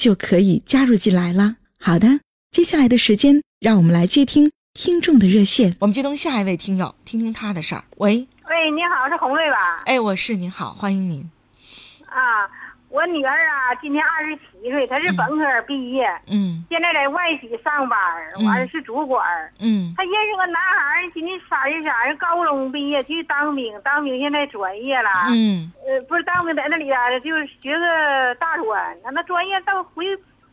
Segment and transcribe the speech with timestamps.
[0.00, 1.56] 就可以加入进来了。
[1.78, 5.76] 好的，接下来的时间，让我们来接听听众的热线。
[5.78, 7.84] 我们接通下一位听友，听听他的事儿。
[7.98, 9.82] 喂，喂，你好，是红瑞吧？
[9.84, 11.30] 哎，我是，您好，欢迎您。
[12.06, 12.48] 啊。
[12.90, 17.98] 我女儿啊，今年二十七岁，她是本科毕业，嗯，现在在外企上班，
[18.44, 19.24] 完了是主管，
[19.60, 30.04] 嗯，她认识个男孩，今年三十三，高中毕业去当兵，当兵现在转业了，嗯，呃，不是当兵在那里啊，就是学个大专，那那专业到回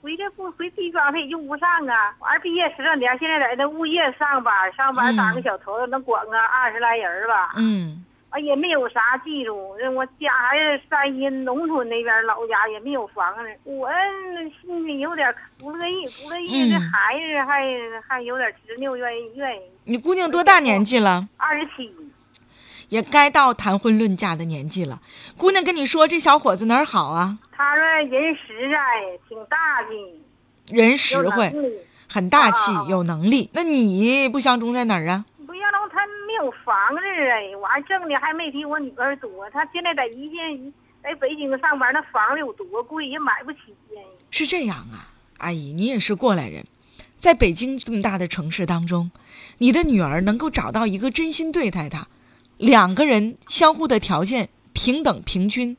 [0.03, 8.03] 回这不回地方他也用不上啊，完了毕业十来年，现在在那物业上班，上班当个小头子，能管个二十来人吧，嗯。
[8.03, 8.05] 啊，
[8.39, 9.75] 也没有啥技术。
[9.95, 13.41] 我家还是山阴农村那边，老家也没有房子。
[13.63, 13.89] 我
[14.61, 16.69] 心里有点不乐意，不乐意。
[16.69, 17.63] 这孩子还
[18.07, 19.61] 还有点执拗，愿意愿意。
[19.85, 21.27] 你姑娘多大年纪了？
[21.37, 21.91] 二十七，
[22.89, 24.99] 也该到谈婚论嫁的年纪了。
[25.37, 27.37] 姑娘跟你说，这小伙子哪儿好啊？
[27.51, 28.77] 他说人实在，
[29.27, 31.51] 挺大气，人实惠，
[32.11, 33.49] 很大气，有能力。
[33.53, 35.25] 那你不相中在哪儿啊？
[36.47, 39.49] 有房子哎，完挣的还没比我女儿多。
[39.49, 40.73] 她现在在一线，
[41.03, 43.59] 在北京上班，那房子有多贵，也买不起
[43.93, 44.01] 呀。
[44.31, 46.65] 是这样啊，阿姨，你也是过来人，
[47.19, 49.11] 在北京这么大的城市当中，
[49.57, 52.07] 你的女儿能够找到一个真心对待她，
[52.55, 55.75] 两个人相互的条件平等平均，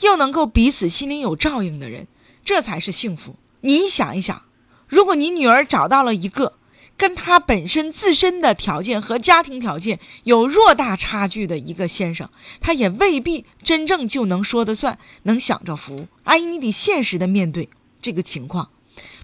[0.00, 2.08] 又能够彼此心里有照应的人，
[2.44, 3.36] 这才是幸福。
[3.60, 4.42] 你想一想，
[4.88, 6.57] 如果你女儿找到了一个。
[6.98, 12.28] 跟他本身自身的条件和家庭条件有偌大差距的一个先生，
[12.60, 16.08] 他也未必真正就能说得算，能享着福。
[16.24, 17.68] 阿姨，你得现实的面对
[18.02, 18.68] 这个情况，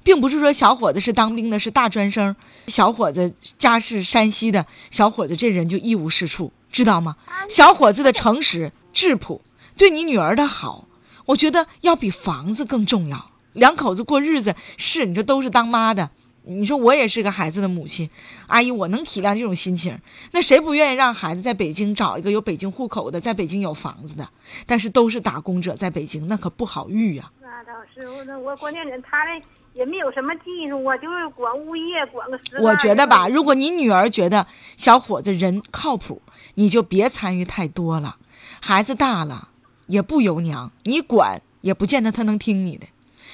[0.05, 2.37] 并不是说小伙子是当兵的，是大专生，
[2.69, 7.17] 小伙子家是山西的，小伙子这人就一无是处，知道吗？
[7.49, 9.43] 小伙子的诚实质朴，
[9.77, 10.87] 对你女儿的好，
[11.27, 13.31] 我觉得要比房子更重要。
[13.53, 16.11] 两口子过日子，是你这都是当妈的。
[16.47, 18.09] 你说我也是个孩子的母亲，
[18.49, 19.99] 阿姨，我能体谅这种心情。
[20.32, 24.28] 那谁不愿意让孩子在北京找一个有北京户口的，在北京有房子的？
[24.66, 27.31] 但是都是打工者，在北京那可不好遇呀。
[27.41, 29.41] 那倒是，我我关键人他那
[29.72, 32.59] 也没有什么技术我，就是管物业管个十。
[32.61, 36.21] 我觉得吧，如果你女儿觉得小伙子人靠谱，
[36.56, 38.16] 你就别参与太多了。
[38.61, 39.49] 孩子大了
[39.87, 42.87] 也不由娘，你管也不见得他能听你的。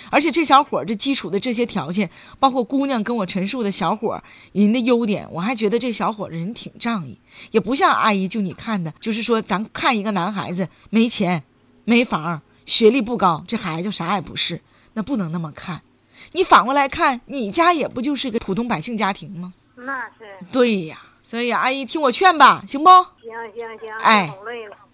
[0.08, 4.22] 而且这小伙儿这基础的这些条件，包括姑娘跟我陈述的小伙儿
[4.52, 7.18] 人的优点，我还觉得这小伙人挺仗义，
[7.50, 11.42] 也不像阿姨就你看的，就是说咱看一个男孩子没钱、
[11.84, 14.60] 没房、学历不高，这孩子啥也不是，
[14.94, 15.82] 那不能那么看。
[16.32, 19.52] 你反过来看，你家也不就是个普通百姓家庭吗？
[19.74, 20.24] 那是。
[20.52, 22.90] 对呀，所以阿姨听我劝吧，行不？
[23.20, 24.32] 行行行，哎。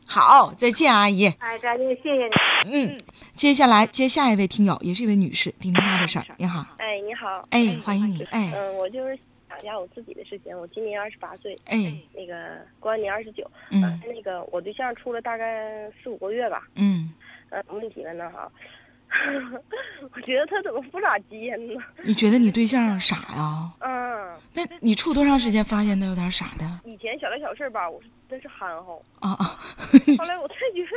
[0.07, 1.27] 好，再见，阿姨。
[1.39, 2.33] 哎，再见，谢谢你。
[2.73, 2.99] 嗯，
[3.35, 6.25] 接下来接下一位听友，也是一位女士，听听她的事儿。
[6.39, 6.65] 你好。
[6.79, 7.43] 哎，你好。
[7.51, 8.23] 哎，欢迎你。
[8.31, 9.19] 哎，嗯，我就是
[9.49, 10.57] 讲一下我自己的事情。
[10.59, 11.59] 我今年二十八岁。
[11.67, 11.77] 哎。
[12.15, 13.51] 那个过完年二十九。
[13.71, 14.01] 嗯。
[14.07, 16.63] 那个我对象处了大概四五个月吧。
[16.77, 17.13] 嗯。
[17.51, 18.51] 呃，问题了呢哈。
[20.15, 21.75] 我觉得他怎么不咋接呢？
[22.05, 23.71] 你觉得你对象傻呀？
[23.81, 24.17] 嗯。
[24.53, 26.65] 那你处多长时间发现他有点傻的？
[26.85, 29.03] 以前小来小事吧，我是真是憨厚。
[29.21, 29.59] 啊啊！
[30.19, 30.91] 后来我才觉得，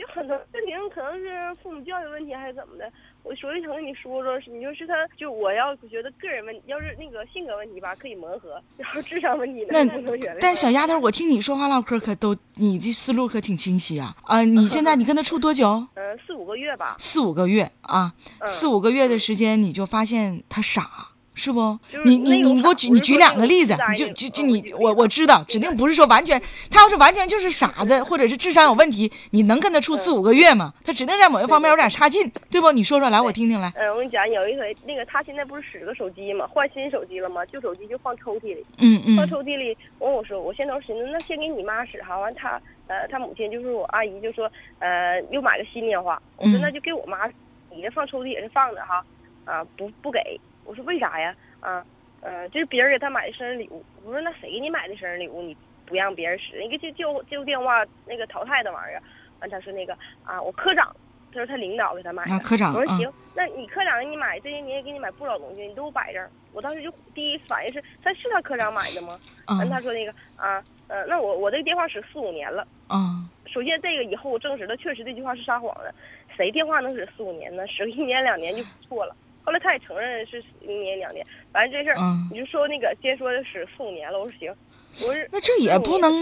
[0.00, 2.90] 就很多事情可能是父母教育问题还是怎么的。
[3.22, 10.38] 我所以想跟你说说，你就是他，就我要觉得个人问，要是那个性格问题吧，可以磨合；然后智商问题，那不能原谅。
[10.40, 14.16] 但小丫头，我听你说话唠嗑可都，你的思路可挺清晰啊！
[14.24, 15.86] 啊，你现在你跟他处多久？
[15.94, 16.96] 呃，四五个月吧。
[16.98, 18.14] 四五个月啊，
[18.46, 21.09] 四五个月的时间你就发现他傻。
[21.40, 21.78] 是不？
[22.04, 26.38] 你你你你给我举你举两个例子你就就就你嗯我我我知道，指定不是说完全，
[26.70, 30.74] 他要是完全就是傻子，或者是智商有问题，你能跟他处四五个月吗？
[30.84, 32.70] 他指定在某一方面有点差劲，对不？
[32.72, 33.72] 你说说来，我听听来。
[33.76, 37.46] 嗯，我跟你讲，有一回那个他现在不是使个手机嘛，换新手机了吗？
[37.46, 39.74] 旧手机就放抽屉里，嗯嗯放抽屉里。
[39.98, 42.18] 完我说，我先头寻思，那先给你妈使哈。
[42.18, 44.50] 完他呃，他母亲就是我阿姨就说，
[44.80, 46.20] 呃，又买个新电话。
[46.36, 47.26] 我说嗯那就给我妈，
[47.74, 49.04] 你这放抽屉也是放着哈，
[49.44, 50.20] 啊不不给。
[50.64, 51.34] 我说为啥呀？
[51.60, 51.84] 啊，
[52.20, 53.84] 呃，这是别人给他买的生日礼物。
[54.04, 55.42] 我说那谁给你买的生日礼物？
[55.42, 56.56] 你不让别人使？
[56.58, 59.02] 那个就旧旧电话那个淘汰的玩意儿。
[59.40, 60.94] 完他说那个啊，我科长，
[61.32, 62.32] 他说他领导给他买的。
[62.32, 66.30] 啊，科长啊，我说行，那你科长给你买，这些年也给你买不少东西，你都摆这儿。
[66.52, 69.18] 我当时就第一反应是，他是他科长买的吗？
[69.46, 72.66] 啊完他说那个啊，呃，那我我这个电话使四五年了。
[72.86, 75.92] 啊首先这个以后我证实了，确实这句话是撒谎的。
[76.36, 77.66] 谁电话能使四五年呢？
[77.66, 79.16] 使个一年两年就不错了。
[79.42, 84.54] 后来他也承认是一年两年，反正这事儿嗯，你就说那个先说的是四五年了，我说行，
[85.02, 86.12] 我说那这也不能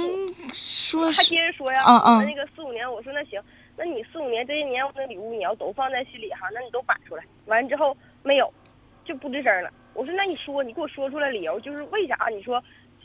[0.53, 3.43] 说他接着说呀，啊啊那那个四五年，我说那行，
[3.77, 7.25] 那你四五年这些年我的礼物你要都放在心里哈，那你都摆出来。
[7.47, 8.53] 完之后没有，
[9.05, 9.71] 就不吱声了。
[9.95, 12.63] 我说那你说，你给我说出来理由，就是为啥你说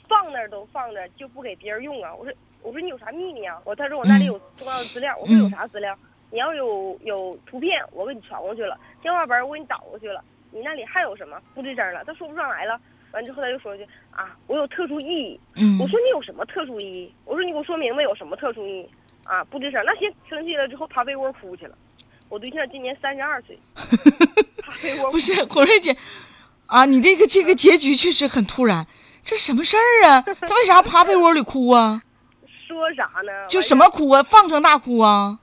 [0.08, 2.14] 放那儿都放着就不给别人用啊？
[2.14, 3.60] 我说我说你有啥秘密啊？
[3.66, 5.18] 我他说我那里有重要的资料。
[5.20, 5.98] 我说有啥资料？
[6.34, 10.20] 你要有有图片，我给你传过去了；电话本我给你导过去了。
[10.50, 11.40] 你那里还有什么？
[11.54, 12.80] 不吱声了，他说不上来了。
[13.12, 15.40] 完之后他又说一句啊，我有特殊意义。
[15.56, 17.14] 嗯我说你有什么特殊意义？
[17.26, 18.90] 我说你给我说明白有什么特殊意义
[19.26, 19.44] 啊？
[19.44, 21.78] 不吱声，那行，生气了之后爬被窝哭去了。
[22.30, 23.56] 我对象今年三十二岁，
[24.64, 25.96] 爬被窝哭不是红瑞姐
[26.66, 28.88] 啊，你这个这个结局确实很突然，
[29.24, 30.22] 这什么事儿啊？
[30.42, 32.02] 他为啥趴被窝里哭啊？
[32.68, 33.48] 说啥呢？
[33.48, 34.24] 就什么哭啊？
[34.24, 35.38] 放声大哭啊？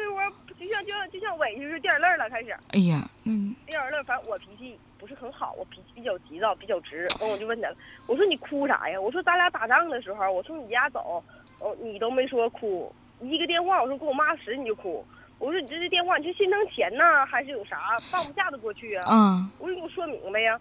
[0.00, 0.22] 被窝，
[0.58, 4.02] 就像就像就像委屈是掉眼泪了，开始哎呀，嗯掉眼泪。
[4.04, 7.06] 反正我脾气不是很好，我脾气比较急躁，比较直。
[7.20, 7.76] 完我就问他了，
[8.06, 8.98] 我说你哭啥呀？
[8.98, 11.22] 我说咱俩打仗的时候，我从你家走，
[11.60, 15.04] 哦，你都没说哭，一个电话我说给我妈使你就哭。
[15.38, 19.04] 我说你这这电话你是心疼钱呢，还是有啥放不下的过去啊？
[19.10, 20.58] 嗯我说你给我说明白呀，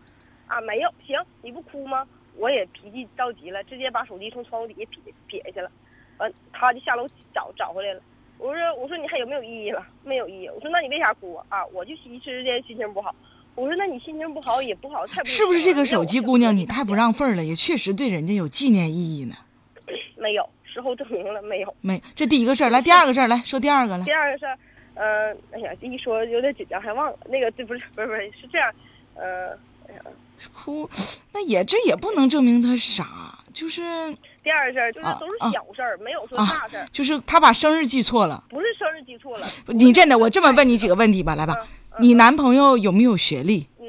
[0.47, 2.05] 啊没有，行，你不哭吗？
[2.35, 5.69] 我也脾气着急了，直接把手机从窗户底下撇撇下去了，
[6.17, 8.01] 完他就下楼找找回来了。
[8.39, 9.85] 我说我说你还有没有意义了？
[10.03, 10.47] 没有意义。
[10.47, 11.45] 我说那你为啥哭啊？
[11.49, 13.13] 啊，我就一时间心情不好。
[13.55, 17.11] 我说那你心情不好也不好，太是不是这个手机姑娘你太不让？
[17.11, 17.43] 份儿了？
[17.43, 19.35] 也确实对人家有纪念意义呢。
[20.15, 21.75] 没有，事后证明了没有。
[21.81, 24.11] 没，这第一个事儿，来第二个事儿，来说第二个了第。
[24.13, 24.57] 二个事儿，
[24.95, 28.73] 呃，哎呀，这一说有点紧张，还忘了那个，这不是不是不是是这样，
[29.15, 29.49] 呃，
[29.89, 30.01] 哎呀，
[30.53, 30.89] 哭，
[31.33, 33.81] 那也这也不能证明他傻，就是
[34.43, 38.43] 第二个事儿就是啊都是啊小事儿，没有说啊大事儿，就是他把生日记错了。
[38.49, 39.45] 不是生日记错了。
[39.67, 41.67] 你真的，我这么问你几个问题吧，来吧，嗯
[42.01, 43.67] 你男朋友有没有学历？
[43.79, 43.85] 嗯，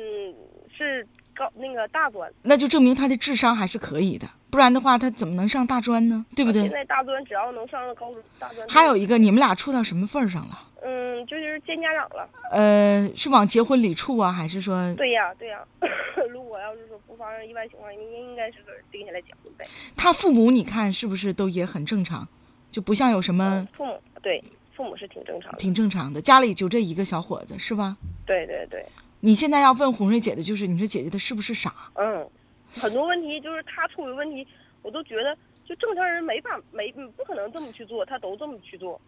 [0.76, 6.24] 是高那个大专，那就证明他的智商还是可以的，不然的话他怎么能上大专呢？
[6.34, 6.62] 对不对？
[6.62, 10.58] 现在大专只要能上高中，大专还有一个，你们俩处到什么份儿上了？
[10.82, 12.28] 嗯，就是见家长了。
[12.50, 15.58] 呃，是往结婚里处啊，还是说对呀，对呀。
[16.30, 18.00] 如果要是说不发生意外情况，应
[18.30, 19.66] 应该是定下来结婚呗。
[19.94, 20.50] 他父母？
[20.50, 22.26] 你看是不是都也很正常？
[22.72, 24.42] 就不像有什么父母对
[24.74, 25.58] 父母是挺正常的。
[25.58, 27.94] 挺正常的，家里就这一个小伙子是吧？
[28.24, 28.82] 对对对，
[29.20, 31.74] 你现在要问红瑞姐的就是，你说姐姐她是不是傻？
[31.96, 32.26] 嗯，
[32.72, 34.46] 很多问题就是他处的问题，
[34.80, 38.98] 我都觉得就正常人没法没嗯不可能这么去做，他都这么去做。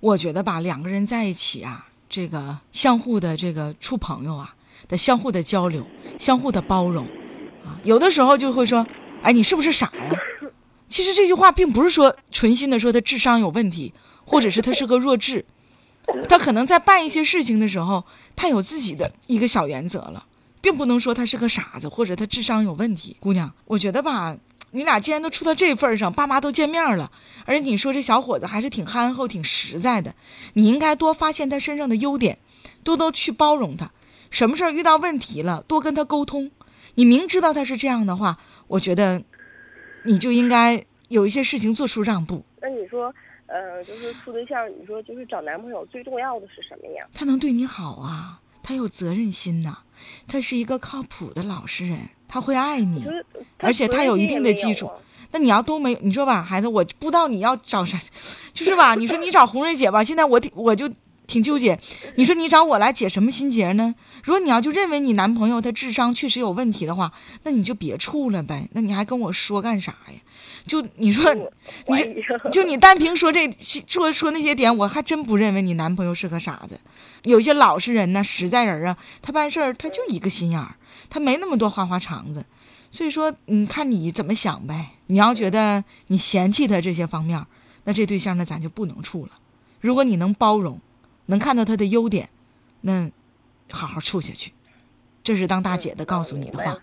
[0.00, 4.56] 我觉得吧，两个人在一起啊，这个相互的这个处朋友啊，
[4.88, 5.86] 得相互的交流，
[6.18, 7.06] 相互的包容
[7.84, 8.86] 有的时候就会说，
[9.22, 10.18] 哎，你是不是傻呀？
[10.88, 13.92] 其实这句话并不是说纯心的说他智商有问题，
[14.24, 15.44] 或者是他是个弱智，
[16.28, 20.24] 他可能在办一些事情的时候，他有自己的一个小原则了，
[20.60, 23.16] 并不能说他是个傻子或者他智商有问题。
[23.20, 24.36] 姑娘，我觉得吧，
[24.70, 27.12] 你俩既然都处到这份上，爸妈都见面了，
[27.44, 30.14] 而且你说这小伙子还是挺憨厚、挺实在的，
[30.54, 32.38] 你应该多发现他身上的优点，
[32.82, 33.90] 多多去包容他。
[34.30, 36.50] 什么事儿遇到问题了，多跟他沟通。
[36.94, 39.22] 你明知道他是这样的话，我觉得
[40.04, 42.44] 你就应该有一些事情做出让步。
[42.60, 43.14] 那你说，
[43.46, 47.06] 呃，就是处对象，你说就是找男朋友最重要的是什么呀？
[47.14, 49.78] 他能对你好啊，他有责任心呐、
[50.26, 53.10] 他是一个靠谱的老实人，他会爱你就。
[53.10, 53.24] 是，
[53.58, 54.94] 而且他有一定的基础啊
[55.30, 57.98] 那你要都没，你说吧，孩子，我不知道你要找啥，
[58.54, 58.94] 就是吧？
[58.94, 60.90] 你说你找红瑞姐吧，现在我我就
[61.28, 61.78] 挺纠结。
[62.16, 63.94] 你说你找我来解什么心结呢？
[64.24, 67.12] 如果你要就认为你男朋友他智商确实有问题的话，
[67.44, 68.68] 那你就别处了呗。
[68.72, 70.14] 那你还跟我说干啥呀？
[70.66, 71.44] 就你说，你
[72.50, 73.48] 就你单凭说这
[73.86, 76.80] 说说那些点，我还真不认为你男朋友是个傻子。
[77.22, 80.74] 有些老实人呢，实在人啊，他办事儿他就一个心眼儿。
[81.10, 82.44] 他没那么多花花肠子，
[82.90, 84.90] 所以说，你，看你怎么想呗。
[85.06, 87.44] 你要觉得你嫌弃他这些方面，
[87.84, 89.32] 那这对象那咱就不能处了。
[89.80, 90.78] 如果你能包容，
[91.28, 92.28] 能看到他的优点，
[92.82, 93.10] 那
[93.70, 94.52] 好好处下去。
[95.22, 96.76] 这是当大姐的告诉你的话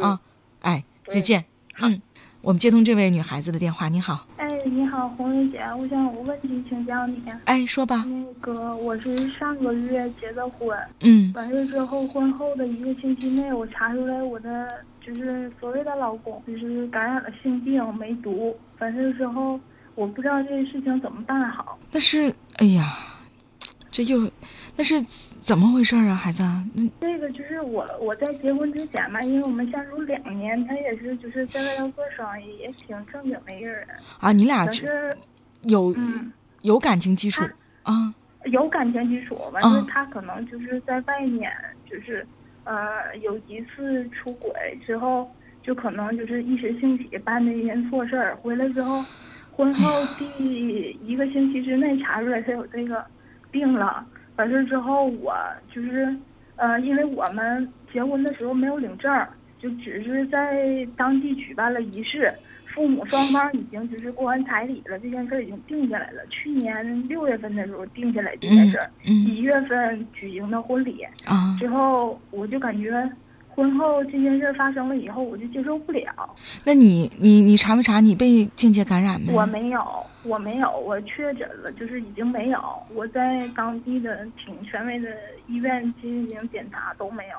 [0.00, 0.20] 啊，
[0.60, 1.44] 哎，再见，
[1.80, 2.00] 嗯。
[2.42, 3.88] 我们接通这位女孩子的电话。
[3.88, 7.20] 你好，哎，你好，红瑞姐，我想有个问题请教你。
[7.44, 8.04] 哎，说吧。
[8.06, 14.68] 那个，我是上个月结的婚，嗯，完事之后，婚后的一个星期内，我查出来我的
[15.04, 18.56] 就是所谓的老公就是感染了性病，梅毒。
[18.78, 19.58] 完事之后，
[19.96, 21.76] 我不知道这个事情怎么办好。
[21.90, 22.96] 那是，哎呀，
[23.96, 24.30] 这又。
[24.78, 26.42] 那是怎么回事啊，孩子？
[26.74, 33.88] 那这个就是我我在结婚之前嘛，因为我们相处两年，他也是就是在外头做生意，也挺正经的一个人。
[34.20, 35.16] 啊，你俩是
[35.62, 35.96] 有
[36.60, 37.42] 有感情基础
[37.84, 38.14] 啊？
[38.44, 41.50] 有感情基础，完了他可能就是在外面，
[41.90, 42.26] 就是
[42.64, 45.26] 呃有一次出轨之后，
[45.62, 49.02] 就可能就是一时兴起办的一件错事儿，回来之后，
[49.52, 50.26] 婚后第
[51.02, 53.02] 一个星期之内查出来他有这个
[53.56, 54.06] 病了。
[54.36, 55.34] 完事之后，我
[55.72, 56.14] 就是，
[56.56, 59.26] 呃，因为我们结婚的时候没有领证，
[59.58, 62.30] 就只是在当地举办了仪式，
[62.74, 66.22] 父母双方已经就是过完彩礼了，这件事已经定下来了。
[66.26, 71.02] 去年六月份的时候定下来这件事，一月份举行的婚礼，
[71.58, 73.10] 之后我就感觉。
[73.56, 76.04] 婚后这件事发生了以后，我就接受不了。
[76.62, 79.32] 那你你你查没查你被间接感染没？
[79.32, 82.60] 我没有，我没有，我确诊了，就是已经没有。
[82.94, 85.08] 我在当地的挺权威的
[85.48, 87.38] 医院进行检查都没有。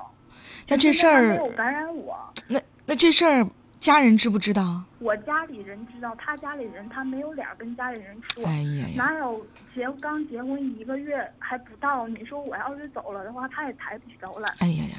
[0.68, 2.18] 那这事儿没有感染我。
[2.48, 3.48] 那那这事儿
[3.80, 4.82] 家人知不知道？
[4.98, 8.44] 我家里人知道，他家里人他没有脸跟家里人说。
[8.44, 8.94] 哎呀呀！
[8.98, 9.46] 哪有
[9.76, 12.08] 结刚结婚一个月还不到？
[12.08, 14.52] 你说我要是走了的话，他也抬不起头来。
[14.58, 14.98] 哎呀呀！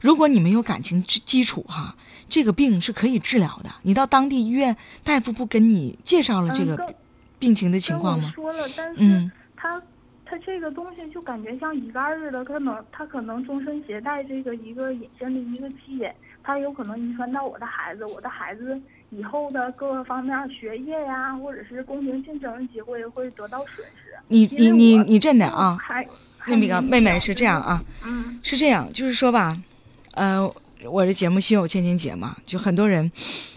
[0.00, 1.96] 如果你没有感情基基础哈，
[2.28, 3.70] 这个病是可以治疗的。
[3.82, 6.94] 你到当地医院，大夫不跟你介绍了这个
[7.38, 8.32] 病情的情况吗？
[8.34, 9.82] 说了，但是他
[10.24, 16.08] 他这个东西就感觉像乙肝似的，可能他可能终身携带这个一个隐身的一个基因，
[16.42, 24.14] 他有可能遗传到我的孩子，我的孩子以后的各个方面学业呀，或者是公平竞争的机会会得到损失。
[24.28, 25.76] 你你你你真的啊？
[25.80, 26.06] 还。
[26.56, 27.84] 那个妹妹是这样啊，
[28.42, 29.60] 是这样，就是说吧，
[30.12, 30.50] 呃，
[30.84, 33.10] 我的节目心有千千结嘛，就很多人，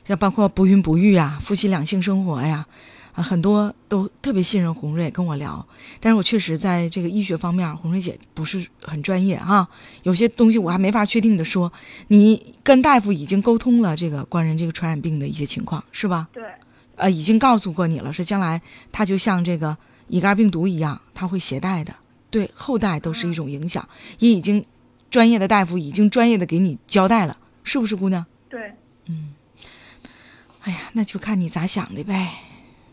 [0.08, 2.66] 像包括不孕不育啊、夫妻两性生活呀，
[3.14, 5.66] 啊，很多都特别信任红瑞跟我聊，
[6.00, 9.68] 但是我确实在这个医学方面，红瑞姐不是很专业啊，
[10.04, 11.72] 有些东西我还没法确定的说。
[12.08, 16.28] 你跟大夫已经沟通了这个关人这个传染病的一些情况是吧？
[16.34, 16.44] 对，
[16.96, 21.94] 呃，已经告诉过你了，说将来它就像这个乙肝病毒一样，它会携带的。
[22.32, 24.66] 对后代都是一种影响，也已经
[25.12, 28.26] 专业的大夫已经专业的给你交代了，是不是姑娘？
[28.50, 28.74] 对，
[29.08, 29.36] 嗯，
[30.62, 32.30] 哎呀，那就看你咋想的呗，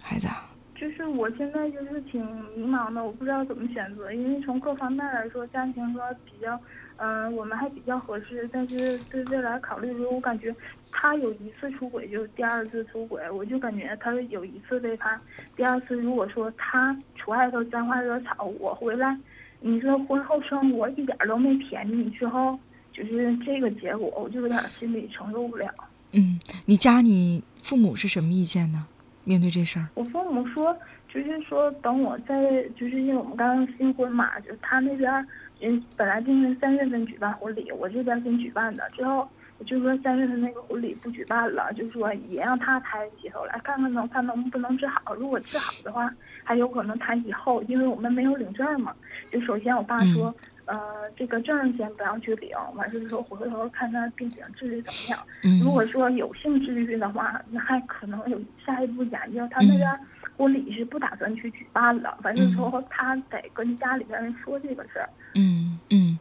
[0.02, 0.28] 孩子。
[0.74, 2.24] 就是我现在就是挺
[2.56, 6.60] 迷茫的，我不知道怎么选择，因为从各方面来说，家庭说比较，
[6.98, 10.54] 嗯，我们还比较合适，但是对未来考虑，如果我感觉。
[10.90, 15.20] 他有一次出轨，就第二次出轨，我就感觉他有一次背叛。
[15.54, 19.16] 第二次，如果说他出外头沾花惹草，我回来，
[19.60, 22.58] 你说婚后生活一点都没甜蜜，之后
[22.92, 25.72] 就是这个结果，我就有点心里承受不了。
[26.12, 28.86] 嗯，你家你父母是什么意见呢？
[29.22, 29.86] 面对这事儿？
[29.94, 30.76] 我父母说，
[31.08, 32.34] 就是说等我在，
[32.76, 35.28] 就是因为我们刚刚新婚嘛，就他那边，
[35.60, 39.64] 嗯，本来定是三月份举办婚礼，我这边先举办的，之后我。
[39.64, 45.12] 就说三月份那个婚礼不举办了，就说也让他抬起头来，看看能他能不能治好。
[45.16, 46.08] 如果治好的话，
[46.44, 48.94] 还有可能他以后，因为我们没有领证嘛。
[49.32, 50.32] 就首先我爸说，
[50.66, 50.78] 呃，
[51.16, 55.18] 这个证先不要去领，完事之后回头看他病情治愈怎么样。
[55.60, 59.44] 如果说有幸治愈的话，那还可能有下一步研究。
[59.50, 59.90] 他那边
[60.38, 65.10] 婚礼是不打算去举办了，完事之后他得跟家里边人说这个事儿。
[65.34, 66.18] 嗯嗯。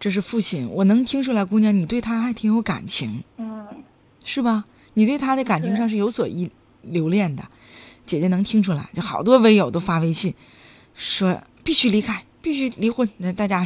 [0.00, 3.64] 这是父亲，我能听出来，姑娘，你对他还挺有感情，嗯，
[4.24, 4.64] 是吧？
[4.94, 6.50] 你对他的感情上是有所依
[6.82, 7.44] 留恋的，
[8.04, 8.90] 姐姐能听出来。
[8.94, 10.34] 就好多微友都发微信，
[10.96, 13.08] 说必须离开，必须离婚。
[13.18, 13.64] 那大家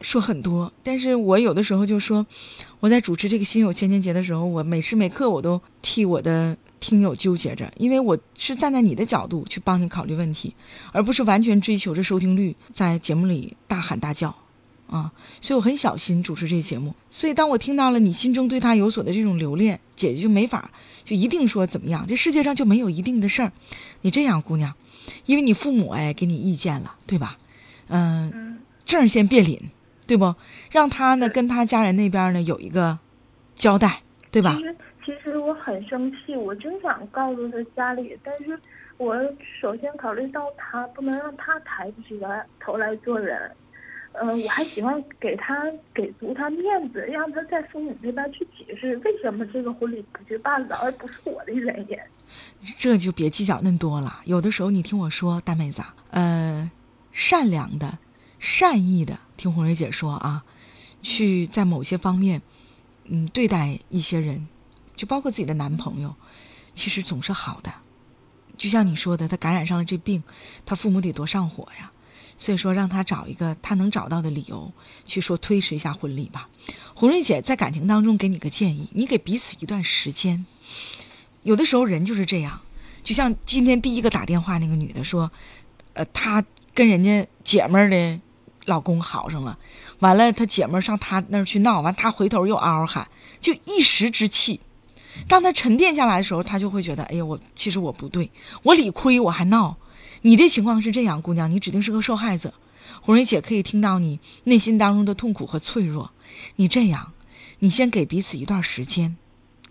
[0.00, 2.26] 说很多，但是我有的时候就说，
[2.80, 10.54] 我在主持这个心有千千结的时候，我每时每刻我都替我的听友纠结着，因为我是站在你的角度去帮你考虑问题，
[10.92, 14.34] 而不是完全追求着收听率，在节目里大喊大叫。
[14.88, 16.94] 啊，所以我很小心主持这节目。
[17.10, 20.70] 所以当我听到了你心中对他有所的这种留恋，姐姐就没法
[21.04, 22.06] 就一定说怎么样。
[22.08, 23.52] 这世界上就没有一定的事儿。
[24.00, 24.74] 你这样，姑娘，
[25.26, 27.36] 因为你父母哎给你意见了，对吧？
[27.88, 29.60] 嗯，证先别领，
[30.06, 30.34] 对不？
[30.70, 32.98] 让他呢跟他家人那边呢有一个
[33.54, 34.58] 交代，对吧？
[35.08, 38.60] 其实我很生气，我真想告诉他家里，但是
[38.98, 39.16] 我
[39.58, 43.50] 首先考虑到他不能让他抬不起来头来做人。
[44.12, 51.96] 呃，我还喜欢给他给足他面子，让他在父母那边去解释为什么这个婚礼不去办了，而不是我的原因。
[52.76, 54.20] 这就别计较那么多了。
[54.26, 56.70] 有的时候你听我说，大妹子，呃，
[57.12, 57.96] 善良的、
[58.38, 60.44] 善意的，听红蕊姐说啊，
[61.00, 62.42] 去在某些方面，
[63.04, 64.48] 嗯，对待一些人，
[64.98, 66.14] 就包括自己的男朋友，
[66.74, 67.72] 其实总是好的。
[68.58, 70.22] 就像你说的，他感染上了这病，
[70.66, 71.92] 他父母得多上火呀。
[72.36, 74.72] 所以说，让他找一个他能找到的理由，
[75.04, 76.48] 去说推迟一下婚礼吧。
[76.94, 80.46] 红瑞姐在感情当中给你个建议，你给彼此一段时间。
[81.42, 82.60] 有的时候人就是这样，
[83.02, 85.30] 就像今天第一个打电话那个女的说，
[85.94, 88.20] 呃，她跟人家姐们儿的
[88.66, 89.58] 老公好上了，
[89.98, 93.08] 完了她姐们儿上她那儿去闹，完她回头又嗷嗷喊，
[93.40, 94.60] 就一时之气。
[95.26, 98.30] 当他沉淀下来的时候，他就会觉得，哎呀，我其实我不对，
[98.62, 99.76] 我理亏我还闹。
[100.22, 102.54] 你这情况是这样，姑娘，你指定是个受害者。
[103.00, 106.10] 红蕊姐可以听到你内心当中的痛苦和脆弱。
[106.56, 107.12] 你这样，
[107.60, 109.16] 你先给彼此一段时间，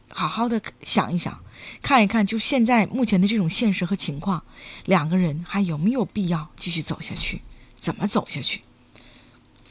[0.09, 1.39] 好好的想一想，
[1.81, 4.43] 看一看，就现在目前的这种现实和情况，
[4.85, 7.41] 两个人还有没有必要继续走下去？
[7.75, 8.61] 怎么走下去？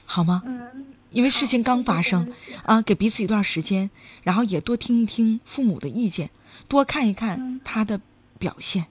[0.07, 0.43] 好吗？
[0.47, 0.87] 嗯。
[1.13, 2.35] 因为事情刚发生
[2.65, 3.89] 啊，给彼此一段时间，
[4.23, 6.29] 然后也多听一听父母的意见，
[6.69, 7.99] 多看一看他的
[8.39, 8.87] 表现。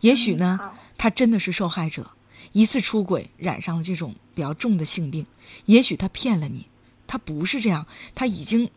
[0.00, 0.58] 也许呢，
[0.96, 2.12] 他真的是受害者，
[2.52, 5.26] 一次出轨染上了这种比较重的性病。
[5.66, 6.68] 也许他骗了你，
[7.06, 8.70] 他不是这样，他已经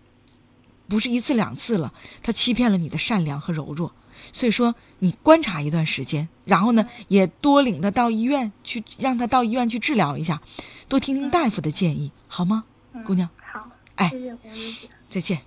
[0.90, 3.94] 不是一次两次了，他欺骗了你的善良和柔弱。
[4.32, 10.42] 所以说，你观察一段时间，然后呢，也多领他到医院去，让他到医院去治疗一下，
[10.88, 12.64] 多听听大夫的建议，好吗，
[13.06, 13.30] 姑娘？
[13.52, 14.12] 好，哎，
[15.10, 15.42] 再见。